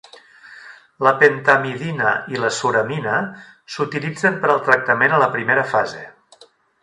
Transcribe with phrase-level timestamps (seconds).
[1.07, 3.19] La pentamidina i la suramina
[3.73, 6.01] s"utilitzen per al tractament a la primera fase.